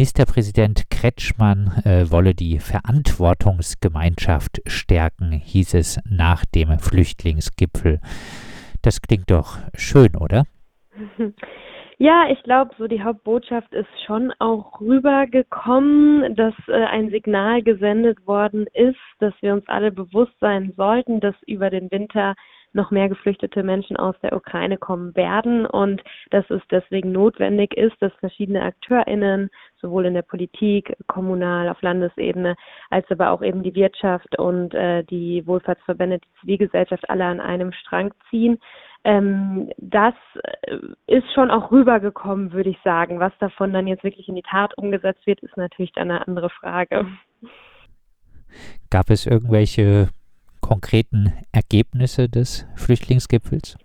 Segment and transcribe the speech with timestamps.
[0.00, 8.00] Ministerpräsident Kretschmann äh, wolle die Verantwortungsgemeinschaft stärken, hieß es nach dem Flüchtlingsgipfel.
[8.80, 10.44] Das klingt doch schön, oder?
[12.02, 18.26] Ja, ich glaube, so die Hauptbotschaft ist schon auch rübergekommen, dass äh, ein Signal gesendet
[18.26, 22.36] worden ist, dass wir uns alle bewusst sein sollten, dass über den Winter
[22.72, 27.96] noch mehr geflüchtete Menschen aus der Ukraine kommen werden und dass es deswegen notwendig ist,
[28.00, 29.50] dass verschiedene AkteurInnen,
[29.80, 32.56] sowohl in der Politik, kommunal, auf Landesebene,
[32.90, 37.72] als aber auch eben die Wirtschaft und äh, die Wohlfahrtsverbände, die Zivilgesellschaft alle an einem
[37.72, 38.58] Strang ziehen.
[39.04, 40.14] Ähm, das
[40.62, 43.18] äh, ist schon auch rübergekommen, würde ich sagen.
[43.18, 46.50] Was davon dann jetzt wirklich in die Tat umgesetzt wird, ist natürlich dann eine andere
[46.50, 47.06] Frage.
[48.90, 50.08] Gab es irgendwelche
[50.60, 53.78] konkreten Ergebnisse des Flüchtlingsgipfels?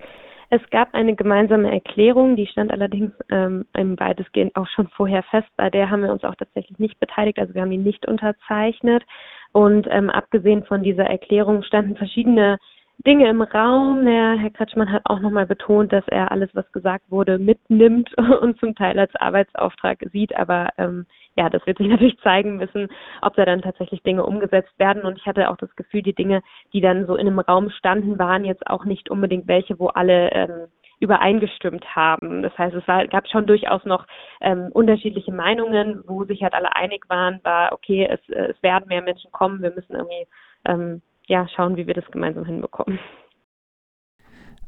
[0.56, 5.50] Es gab eine gemeinsame Erklärung, die stand allerdings ähm, weitestgehend auch schon vorher fest.
[5.58, 9.04] Bei der haben wir uns auch tatsächlich nicht beteiligt, also wir haben die nicht unterzeichnet.
[9.52, 12.58] Und ähm, abgesehen von dieser Erklärung standen verschiedene
[13.06, 14.06] Dinge im Raum.
[14.06, 18.58] Der Herr Kretschmann hat auch nochmal betont, dass er alles, was gesagt wurde, mitnimmt und
[18.58, 20.34] zum Teil als Arbeitsauftrag sieht.
[20.38, 22.88] Aber ähm, ja, das wird sich natürlich zeigen müssen,
[23.22, 25.04] ob da dann tatsächlich Dinge umgesetzt werden.
[25.04, 26.42] Und ich hatte auch das Gefühl, die Dinge,
[26.74, 30.32] die dann so in einem Raum standen, waren jetzt auch nicht unbedingt welche, wo alle
[30.32, 30.68] ähm,
[31.00, 32.42] übereingestimmt haben.
[32.42, 34.08] Das heißt, es war, gab schon durchaus noch
[34.42, 39.02] ähm, unterschiedliche Meinungen, wo sich halt alle einig waren, war, okay, es, es werden mehr
[39.02, 40.28] Menschen kommen, wir müssen irgendwie
[40.66, 43.00] ähm, ja, schauen, wie wir das gemeinsam hinbekommen.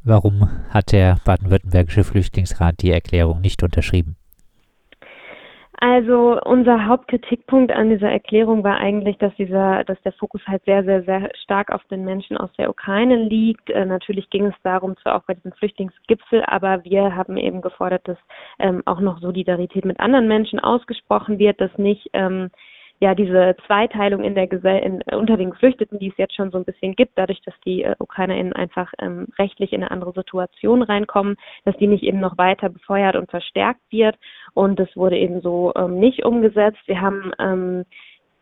[0.04, 4.16] Warum hat der baden-württembergische Flüchtlingsrat die Erklärung nicht unterschrieben?
[5.80, 10.84] Also unser Hauptkritikpunkt an dieser Erklärung war eigentlich, dass dieser, dass der Fokus halt sehr,
[10.84, 13.70] sehr, sehr stark auf den Menschen aus der Ukraine liegt.
[13.70, 18.08] Äh, natürlich ging es darum, zwar auch bei diesem Flüchtlingsgipfel, aber wir haben eben gefordert,
[18.08, 18.18] dass
[18.58, 22.50] ähm, auch noch Solidarität mit anderen Menschen ausgesprochen wird, dass nicht ähm,
[23.00, 26.58] ja diese Zweiteilung in der Gesell in, unter den Geflüchteten, die es jetzt schon so
[26.58, 30.82] ein bisschen gibt, dadurch, dass die äh, UkrainerInnen einfach ähm, rechtlich in eine andere Situation
[30.82, 34.18] reinkommen, dass die nicht eben noch weiter befeuert und verstärkt wird.
[34.54, 36.80] Und das wurde eben so ähm, nicht umgesetzt.
[36.88, 37.86] Wir haben ähm,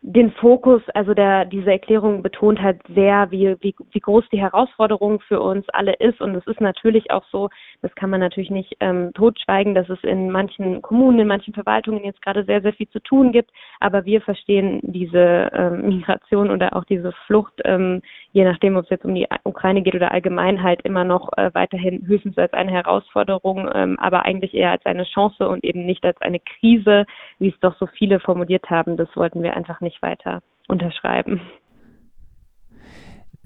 [0.07, 5.19] den Fokus, also der, diese Erklärung betont halt sehr, wie, wie, wie groß die Herausforderung
[5.21, 6.21] für uns alle ist.
[6.21, 7.49] Und es ist natürlich auch so,
[7.81, 12.03] das kann man natürlich nicht ähm, totschweigen, dass es in manchen Kommunen, in manchen Verwaltungen
[12.03, 13.49] jetzt gerade sehr, sehr viel zu tun gibt.
[13.79, 18.03] Aber wir verstehen diese ähm, Migration oder auch diese Flucht, ähm,
[18.35, 21.51] je nachdem, ob es jetzt um die Ukraine geht oder allgemein halt immer noch äh,
[21.53, 26.03] weiterhin höchstens als eine Herausforderung, ähm, aber eigentlich eher als eine Chance und eben nicht
[26.03, 27.05] als eine Krise,
[27.39, 28.97] wie es doch so viele formuliert haben.
[28.97, 31.39] Das wollten wir einfach nicht weiter unterschreiben.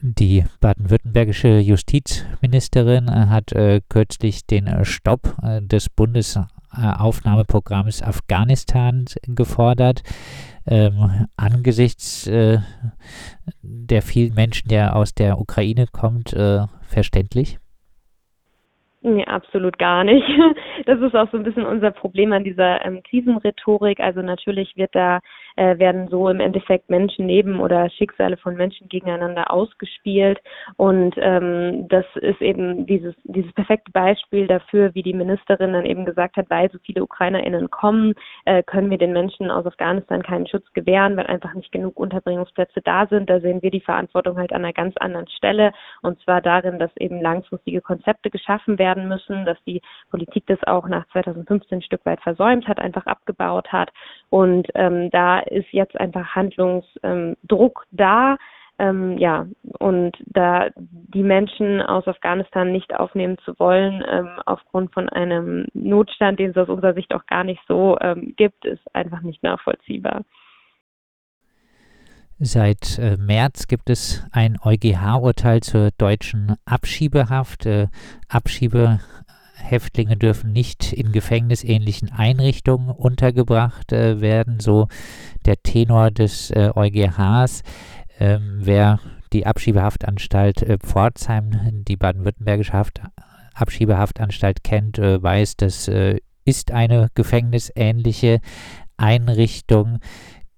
[0.02, 5.88] Die baden-württembergische Justizministerin äh, hat äh, kürzlich den äh, Stopp äh, des
[6.70, 10.04] Bundesaufnahmeprogramms Afghanistan gefordert.
[10.68, 12.60] Ähm, angesichts äh,
[13.62, 17.58] der vielen Menschen, der aus der Ukraine kommt, äh, verständlich?
[19.02, 20.26] Nee, absolut gar nicht.
[20.86, 24.00] Das ist auch so ein bisschen unser Problem an dieser ähm, Krisenrhetorik.
[24.00, 25.20] Also natürlich wird da
[25.60, 30.40] äh, werden so im Endeffekt Menschenleben oder Schicksale von Menschen gegeneinander ausgespielt.
[30.78, 36.06] Und ähm, das ist eben dieses, dieses perfekte Beispiel dafür, wie die Ministerin dann eben
[36.06, 38.14] gesagt hat, weil so viele UkrainerInnen kommen,
[38.46, 42.82] äh, können wir den Menschen aus Afghanistan keinen Schutz gewähren, weil einfach nicht genug Unterbringungsplätze
[42.82, 43.30] da sind.
[43.30, 45.74] Da sehen wir die Verantwortung halt an einer ganz anderen Stelle.
[46.02, 50.88] Und zwar darin, dass eben langfristige Konzepte geschaffen werden müssen, dass die Politik das auch
[50.88, 53.92] nach 2015 ein Stück weit versäumt hat, einfach abgebaut hat.
[54.30, 58.38] Und ähm, da ist jetzt einfach Handlungsdruck da.
[58.80, 59.46] Ähm, ja,
[59.80, 66.40] und da die Menschen aus Afghanistan nicht aufnehmen zu wollen, ähm, aufgrund von einem Notstand,
[66.40, 70.24] den es aus unserer Sicht auch gar nicht so ähm, gibt, ist einfach nicht nachvollziehbar.
[72.42, 77.66] Seit äh, März gibt es ein EuGH-Urteil zur deutschen Abschiebehaft.
[77.66, 77.88] Äh,
[78.30, 79.02] Abschiebe
[79.62, 84.88] Häftlinge dürfen nicht in gefängnisähnlichen Einrichtungen untergebracht äh, werden, so
[85.46, 87.64] der Tenor des äh, EuGHs.
[88.20, 89.00] Ähm, wer
[89.32, 91.52] die Abschiebehaftanstalt äh, Pforzheim,
[91.88, 93.02] die baden-württembergische Haft,
[93.54, 98.40] Abschiebehaftanstalt kennt, äh, weiß, das äh, ist eine gefängnisähnliche
[98.98, 100.00] Einrichtung.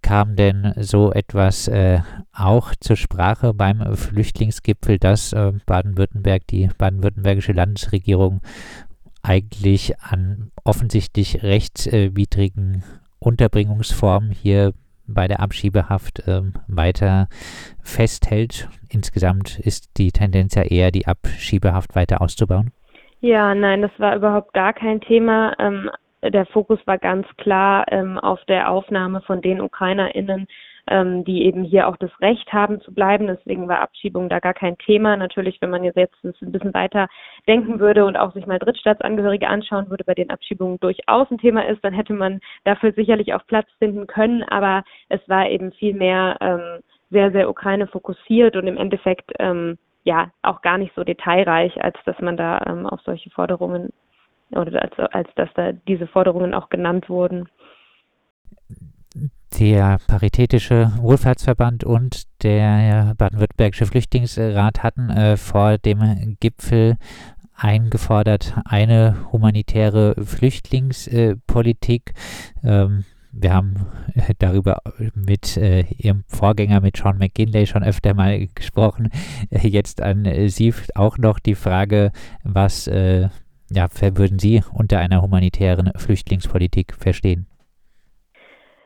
[0.02, 2.00] Kam denn so etwas äh,
[2.34, 8.42] auch zur Sprache beim Flüchtlingsgipfel, dass Baden-Württemberg, die baden-württembergische Landesregierung
[9.24, 12.84] eigentlich an offensichtlich rechtswidrigen
[13.20, 14.74] Unterbringungsformen hier
[15.08, 17.28] bei der Abschiebehaft ähm, weiter
[17.82, 18.70] festhält.
[18.90, 22.72] Insgesamt ist die Tendenz ja eher, die Abschiebehaft weiter auszubauen.
[23.20, 25.54] Ja, nein, das war überhaupt gar kein Thema.
[25.60, 25.90] Ähm,
[26.24, 30.48] der Fokus war ganz klar ähm, auf der Aufnahme von den UkrainerInnen,
[30.88, 33.28] ähm, die eben hier auch das Recht haben zu bleiben.
[33.28, 35.18] Deswegen war Abschiebung da gar kein Thema.
[35.18, 37.08] Natürlich, wenn man jetzt ein bisschen weiter
[37.48, 41.68] denken würde und auch sich mal Drittstaatsangehörige anschauen würde, bei denen Abschiebung durchaus ein Thema
[41.68, 44.44] ist, dann hätte man dafür sicherlich auch Platz finden können.
[44.44, 49.78] Aber es war eben viel mehr ähm, sehr, sehr Ukraine fokussiert und im Endeffekt ähm,
[50.04, 53.90] ja auch gar nicht so detailreich, als dass man da ähm, auf solche Forderungen
[54.52, 57.48] oder als, als dass da diese Forderungen auch genannt wurden.
[59.60, 66.98] Der Paritätische Wohlfahrtsverband und der Baden-Württembergische Flüchtlingsrat hatten äh, vor dem Gipfel
[67.56, 72.14] eingefordert, eine humanitäre Flüchtlingspolitik.
[72.64, 73.86] Ähm, wir haben
[74.40, 74.82] darüber
[75.14, 79.10] mit äh, Ihrem Vorgänger, mit Sean McGinley, schon öfter mal gesprochen.
[79.50, 82.12] Äh, jetzt an Sie auch noch die Frage,
[82.44, 83.30] was äh,
[83.70, 87.46] ja, würden Sie unter einer humanitären Flüchtlingspolitik verstehen?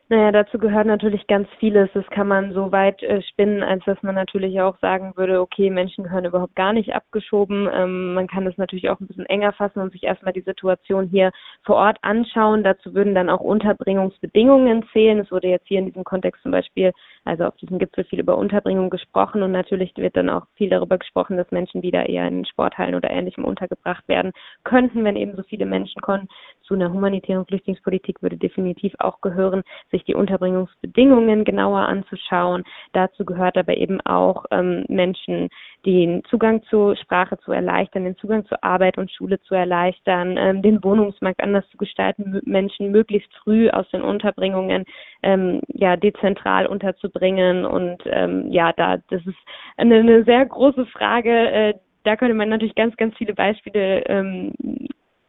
[0.07, 1.89] Naja, dazu gehört natürlich ganz vieles.
[1.95, 5.71] Das kann man so weit äh, spinnen, als dass man natürlich auch sagen würde, okay,
[5.71, 7.67] Menschen gehören überhaupt gar nicht abgeschoben.
[7.73, 11.07] Ähm, man kann es natürlich auch ein bisschen enger fassen und sich erstmal die Situation
[11.07, 11.31] hier
[11.63, 12.63] vor Ort anschauen.
[12.63, 15.17] Dazu würden dann auch Unterbringungsbedingungen zählen.
[15.17, 16.91] Es wurde jetzt hier in diesem Kontext zum Beispiel,
[17.23, 20.99] also auf diesem Gipfel viel über Unterbringung gesprochen und natürlich wird dann auch viel darüber
[20.99, 24.33] gesprochen, dass Menschen wieder eher in Sporthallen oder ähnlichem untergebracht werden
[24.65, 26.27] könnten, wenn eben so viele Menschen kommen.
[26.61, 29.63] Zu einer humanitären Flüchtlingspolitik würde definitiv auch gehören,
[29.95, 32.63] sich die Unterbringungsbedingungen genauer anzuschauen.
[32.91, 35.49] Dazu gehört aber eben auch ähm, Menschen
[35.85, 40.61] den Zugang zur Sprache zu erleichtern, den Zugang zur Arbeit und Schule zu erleichtern, ähm,
[40.61, 44.85] den Wohnungsmarkt anders zu gestalten, Menschen möglichst früh aus den Unterbringungen
[45.23, 49.37] ähm, ja dezentral unterzubringen und ähm, ja, da das ist
[49.77, 51.31] eine, eine sehr große Frage.
[51.31, 54.53] Äh, da könnte man natürlich ganz, ganz viele Beispiele ähm,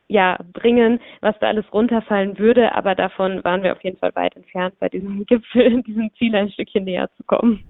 [0.09, 4.37] ja, bringen, was da alles runterfallen würde, aber davon waren wir auf jeden Fall weit
[4.37, 7.65] entfernt, bei diesem Gipfel, diesem Ziel ein Stückchen näher zu kommen.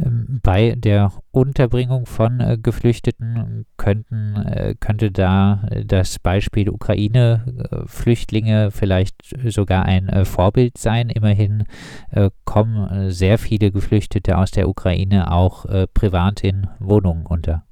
[0.00, 8.70] Ähm, bei der Unterbringung von äh, Geflüchteten könnten, äh, könnte da das Beispiel Ukraine-Flüchtlinge äh,
[8.70, 9.16] vielleicht
[9.50, 11.10] sogar ein äh, Vorbild sein.
[11.10, 11.64] Immerhin
[12.10, 17.64] äh, kommen äh, sehr viele Geflüchtete aus der Ukraine auch privat in Wohnungen unter.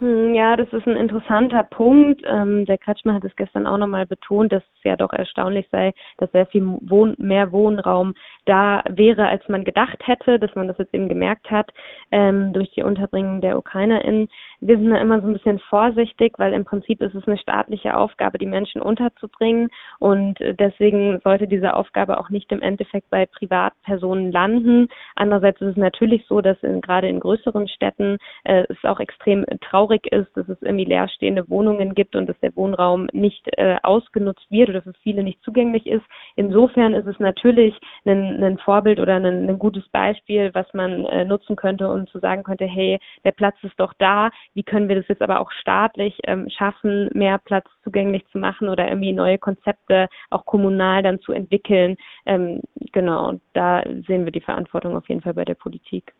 [0.00, 2.22] Hm, ja, das ist ein interessanter Punkt.
[2.24, 5.92] Ähm, der Kretschmer hat es gestern auch nochmal betont, dass es ja doch erstaunlich sei,
[6.18, 8.14] dass sehr viel Wohn mehr Wohnraum
[8.44, 11.72] da wäre, als man gedacht hätte, dass man das jetzt eben gemerkt hat
[12.12, 14.28] ähm, durch die Unterbringung der UkrainerInnen.
[14.60, 17.96] Wir sind da immer so ein bisschen vorsichtig, weil im Prinzip ist es eine staatliche
[17.96, 19.68] Aufgabe, die Menschen unterzubringen
[19.98, 24.88] und deswegen sollte diese Aufgabe auch nicht im Endeffekt bei Privatpersonen landen.
[25.16, 29.44] Andererseits ist es natürlich so, dass in, gerade in größeren Städten äh, es auch extrem
[29.60, 33.76] traurig traurig ist, dass es irgendwie leerstehende Wohnungen gibt und dass der Wohnraum nicht äh,
[33.82, 36.04] ausgenutzt wird oder für viele nicht zugänglich ist.
[36.36, 37.74] Insofern ist es natürlich
[38.04, 42.18] ein, ein Vorbild oder ein, ein, gutes Beispiel, was man äh, nutzen könnte und zu
[42.18, 45.50] sagen könnte, hey, der Platz ist doch da, wie können wir das jetzt aber auch
[45.52, 51.20] staatlich ähm, schaffen, mehr Platz zugänglich zu machen oder irgendwie neue Konzepte auch kommunal dann
[51.20, 51.96] zu entwickeln.
[52.26, 52.60] Ähm,
[52.92, 56.12] genau, da sehen wir die Verantwortung auf jeden Fall bei der Politik.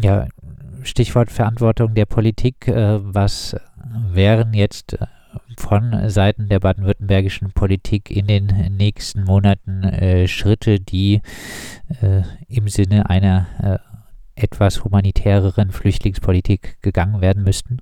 [0.00, 0.28] Ja,
[0.82, 2.68] Stichwort Verantwortung der Politik.
[2.68, 3.56] Äh, was
[4.12, 5.06] wären jetzt äh,
[5.58, 8.46] von Seiten der baden-württembergischen Politik in den
[8.76, 11.20] nächsten Monaten äh, Schritte, die
[12.00, 13.46] äh, im Sinne einer
[14.36, 17.78] äh, etwas humanitäreren Flüchtlingspolitik gegangen werden müssten?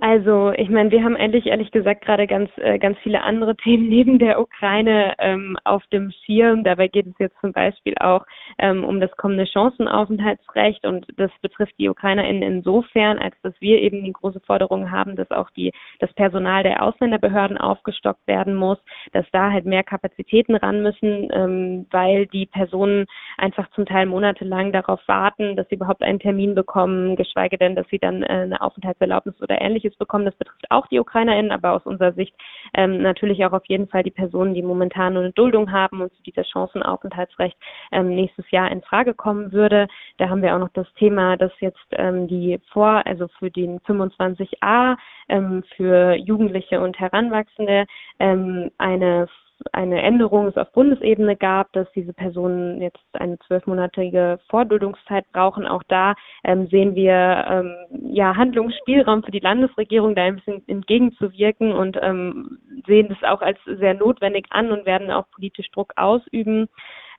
[0.00, 3.88] Also ich meine, wir haben endlich ehrlich gesagt gerade ganz äh, ganz viele andere Themen
[3.88, 6.62] neben der Ukraine ähm, auf dem Schirm.
[6.62, 8.24] Dabei geht es jetzt zum Beispiel auch
[8.58, 14.04] ähm, um das kommende Chancenaufenthaltsrecht und das betrifft die UkrainerInnen insofern, als dass wir eben
[14.04, 18.78] die große Forderung haben, dass auch die das Personal der Ausländerbehörden aufgestockt werden muss,
[19.12, 24.72] dass da halt mehr Kapazitäten ran müssen, ähm, weil die Personen einfach zum Teil monatelang
[24.72, 28.60] darauf warten, dass sie überhaupt einen Termin bekommen, geschweige denn, dass sie dann äh, eine
[28.60, 30.24] Aufenthaltserlaubnis oder ähnliches Ähnliches bekommen.
[30.24, 32.34] Das betrifft auch die UkrainerInnen, aber aus unserer Sicht
[32.74, 36.22] ähm, natürlich auch auf jeden Fall die Personen, die momentan eine Duldung haben und zu
[36.22, 37.56] dieser Chancenaufenthaltsrecht
[37.92, 39.88] ähm, nächstes Jahr in Frage kommen würde.
[40.18, 43.80] Da haben wir auch noch das Thema, dass jetzt ähm, die vor, also für den
[43.80, 44.96] 25a
[45.28, 47.86] ähm, für Jugendliche und Heranwachsende
[48.18, 49.28] ähm, eine
[49.72, 55.66] eine Änderung es auf Bundesebene gab, dass diese Personen jetzt eine zwölfmonatige Vorduldungszeit brauchen.
[55.66, 57.74] Auch da ähm, sehen wir ähm,
[58.12, 63.58] ja Handlungsspielraum für die Landesregierung, da ein bisschen entgegenzuwirken und ähm, sehen das auch als
[63.64, 66.68] sehr notwendig an und werden auch politisch Druck ausüben.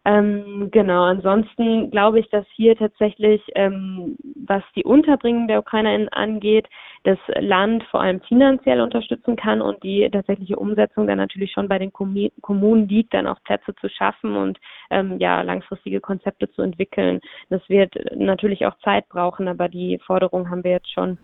[0.05, 4.15] Ähm, genau, ansonsten glaube ich, dass hier tatsächlich, ähm,
[4.47, 6.67] was die Unterbringung der Ukrainerinnen angeht,
[7.03, 11.79] das Land vor allem finanziell unterstützen kann und die tatsächliche Umsetzung dann natürlich schon bei
[11.79, 14.57] den Kommunen liegt, dann auch Plätze zu schaffen und
[14.89, 17.19] ähm, ja, langfristige Konzepte zu entwickeln.
[17.49, 21.17] Das wird natürlich auch Zeit brauchen, aber die Forderung haben wir jetzt schon.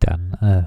[0.00, 0.62] Dann äh,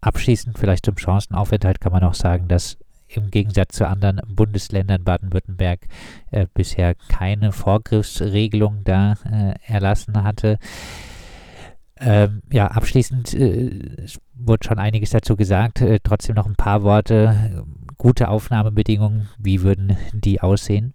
[0.00, 2.78] abschließend vielleicht zum Chancenaufenthalt kann man auch sagen, dass
[3.08, 5.86] im Gegensatz zu anderen Bundesländern Baden-Württemberg
[6.30, 10.58] äh, bisher keine Vorgriffsregelung da äh, erlassen hatte.
[12.00, 15.80] Ähm, ja, abschließend äh, wurde schon einiges dazu gesagt.
[15.80, 17.64] Äh, trotzdem noch ein paar Worte.
[17.96, 20.94] Gute Aufnahmebedingungen, wie würden die aussehen?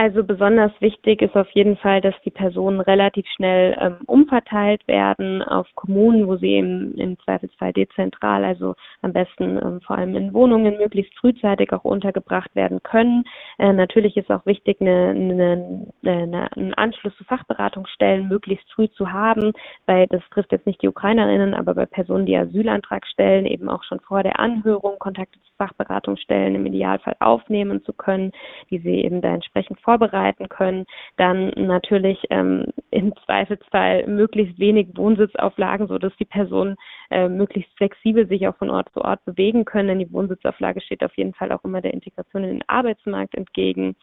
[0.00, 5.42] Also besonders wichtig ist auf jeden Fall, dass die Personen relativ schnell ähm, umverteilt werden
[5.42, 10.32] auf Kommunen, wo sie im, im Zweifelsfall dezentral, also am besten ähm, vor allem in
[10.32, 13.24] Wohnungen möglichst frühzeitig auch untergebracht werden können.
[13.58, 19.12] Äh, natürlich ist auch wichtig, eine, eine, eine, einen Anschluss zu Fachberatungsstellen möglichst früh zu
[19.12, 19.52] haben,
[19.86, 23.82] weil das trifft jetzt nicht die Ukrainerinnen, aber bei Personen, die Asylantrag stellen, eben auch
[23.84, 28.32] schon vor der Anhörung Kontakte zu Fachberatungsstellen im Idealfall aufnehmen zu können,
[28.70, 30.86] die sie eben da entsprechend vorbereiten können,
[31.16, 36.76] dann natürlich ähm, im Zweifelsfall möglichst wenig Wohnsitzauflagen, sodass die Personen
[37.10, 39.88] äh, möglichst flexibel sich auch von Ort zu Ort bewegen können.
[39.88, 43.96] Denn die Wohnsitzauflage steht auf jeden Fall auch immer der Integration in den Arbeitsmarkt entgegen.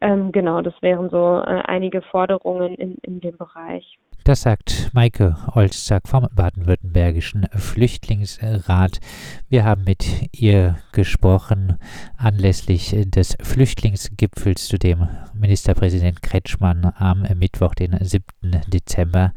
[0.00, 3.98] Ähm, genau, das wären so äh, einige Forderungen in, in dem Bereich.
[4.24, 9.00] Das sagt Maike Olszak vom Baden-Württembergischen Flüchtlingsrat.
[9.48, 11.78] Wir haben mit ihr gesprochen
[12.16, 18.24] anlässlich des Flüchtlingsgipfels, zu dem Ministerpräsident Kretschmann am Mittwoch, den 7.
[18.68, 19.32] Dezember,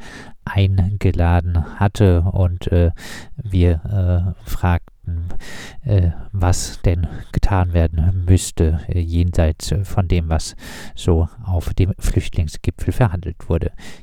[0.46, 2.22] eingeladen hatte.
[2.32, 2.92] Und äh,
[3.36, 4.95] wir äh, fragten,
[5.84, 10.56] äh, was denn getan werden müsste, äh, jenseits von dem, was
[10.96, 13.72] so auf dem Flüchtlingsgipfel verhandelt wurde.